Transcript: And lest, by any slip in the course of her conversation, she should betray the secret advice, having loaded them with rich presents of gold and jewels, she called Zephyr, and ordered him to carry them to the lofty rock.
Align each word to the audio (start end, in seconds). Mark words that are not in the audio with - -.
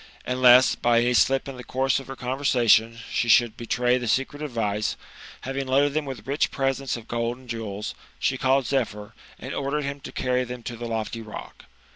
And 0.25 0.41
lest, 0.41 0.81
by 0.81 1.01
any 1.01 1.13
slip 1.13 1.47
in 1.47 1.57
the 1.57 1.63
course 1.63 1.99
of 1.99 2.07
her 2.07 2.15
conversation, 2.15 2.97
she 3.11 3.29
should 3.29 3.55
betray 3.55 3.99
the 3.99 4.07
secret 4.07 4.41
advice, 4.41 4.97
having 5.41 5.67
loaded 5.67 5.93
them 5.93 6.05
with 6.05 6.25
rich 6.25 6.49
presents 6.49 6.97
of 6.97 7.07
gold 7.07 7.37
and 7.37 7.47
jewels, 7.47 7.93
she 8.17 8.35
called 8.35 8.65
Zephyr, 8.65 9.13
and 9.37 9.53
ordered 9.53 9.83
him 9.83 9.99
to 9.99 10.11
carry 10.11 10.43
them 10.43 10.63
to 10.63 10.75
the 10.75 10.87
lofty 10.87 11.21
rock. 11.21 11.65